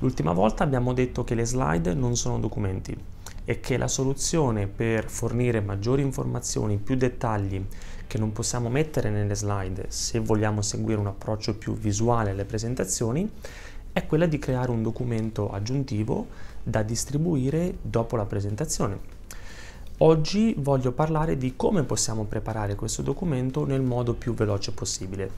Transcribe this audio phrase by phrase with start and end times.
[0.00, 2.96] L'ultima volta abbiamo detto che le slide non sono documenti
[3.44, 7.66] e che la soluzione per fornire maggiori informazioni, più dettagli
[8.06, 13.28] che non possiamo mettere nelle slide se vogliamo seguire un approccio più visuale alle presentazioni
[13.92, 16.28] è quella di creare un documento aggiuntivo
[16.62, 19.00] da distribuire dopo la presentazione.
[19.98, 25.28] Oggi voglio parlare di come possiamo preparare questo documento nel modo più veloce possibile,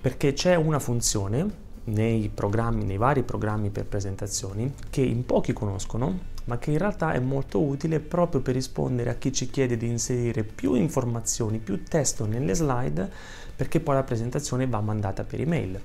[0.00, 6.36] perché c'è una funzione nei programmi, nei vari programmi per presentazioni che in pochi conoscono,
[6.44, 9.86] ma che in realtà è molto utile proprio per rispondere a chi ci chiede di
[9.86, 13.10] inserire più informazioni, più testo nelle slide,
[13.54, 15.80] perché poi la presentazione va mandata per email.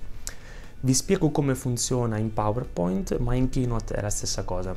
[0.80, 4.76] Vi spiego come funziona in PowerPoint, ma in Keynote è la stessa cosa.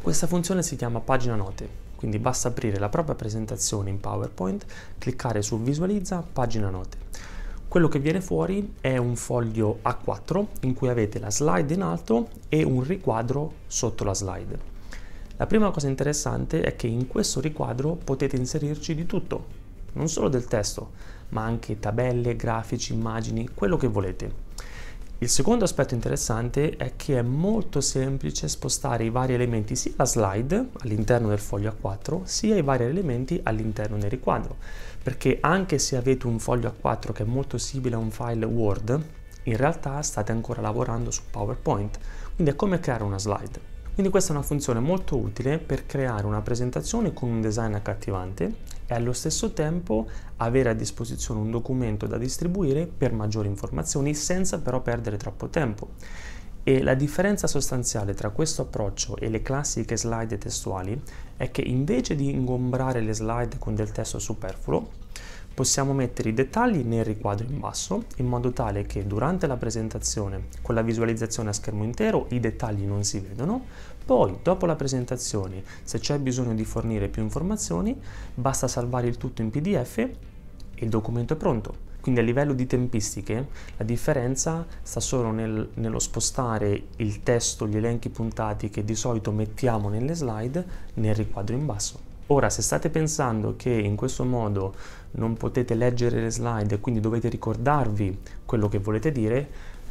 [0.00, 4.64] Questa funzione si chiama pagina note, quindi basta aprire la propria presentazione in PowerPoint,
[4.98, 7.30] cliccare su visualizza pagina note
[7.70, 12.30] quello che viene fuori è un foglio A4 in cui avete la slide in alto
[12.48, 14.58] e un riquadro sotto la slide.
[15.36, 19.46] La prima cosa interessante è che in questo riquadro potete inserirci di tutto,
[19.92, 20.90] non solo del testo,
[21.28, 24.32] ma anche tabelle, grafici, immagini, quello che volete.
[25.22, 30.06] Il secondo aspetto interessante è che è molto semplice spostare i vari elementi sia la
[30.06, 34.56] slide all'interno del foglio A4 sia i vari elementi all'interno del riquadro.
[35.02, 39.04] Perché anche se avete un foglio A4 che è molto simile a un file Word
[39.42, 41.98] in realtà state ancora lavorando su PowerPoint.
[42.34, 43.60] Quindi è come creare una slide.
[43.92, 48.54] Quindi questa è una funzione molto utile per creare una presentazione con un design accattivante
[48.90, 54.58] e allo stesso tempo avere a disposizione un documento da distribuire per maggiori informazioni senza
[54.58, 55.90] però perdere troppo tempo.
[56.64, 61.00] E la differenza sostanziale tra questo approccio e le classiche slide testuali
[61.36, 64.99] è che invece di ingombrare le slide con del testo superfluo,
[65.60, 70.44] possiamo mettere i dettagli nel riquadro in basso in modo tale che durante la presentazione
[70.62, 73.66] con la visualizzazione a schermo intero i dettagli non si vedono,
[74.06, 77.94] poi dopo la presentazione se c'è bisogno di fornire più informazioni
[78.32, 80.16] basta salvare il tutto in pdf e
[80.76, 81.88] il documento è pronto.
[82.00, 87.76] Quindi a livello di tempistiche la differenza sta solo nel, nello spostare il testo, gli
[87.76, 90.64] elenchi puntati che di solito mettiamo nelle slide
[90.94, 92.09] nel riquadro in basso.
[92.32, 94.72] Ora, se state pensando che in questo modo
[95.12, 99.48] non potete leggere le slide e quindi dovete ricordarvi quello che volete dire,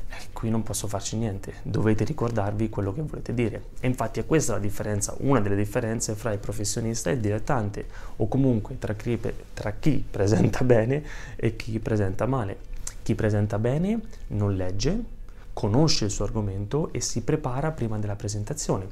[0.08, 3.64] eh, qui non posso farci niente, dovete ricordarvi quello che volete dire.
[3.82, 7.86] E infatti è questa la differenza, una delle differenze fra il professionista e il dilettante,
[8.16, 9.20] o comunque tra chi,
[9.54, 11.04] tra chi presenta bene
[11.36, 12.58] e chi presenta male.
[13.04, 15.04] Chi presenta bene non legge,
[15.52, 18.88] conosce il suo argomento e si prepara prima della presentazione.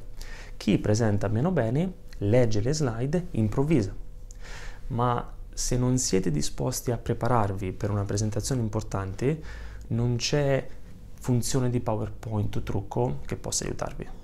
[0.58, 3.94] Chi presenta meno bene legge le slide, improvvisa.
[4.88, 9.42] Ma se non siete disposti a prepararvi per una presentazione importante,
[9.88, 10.66] non c'è
[11.20, 14.17] funzione di PowerPoint o trucco che possa aiutarvi.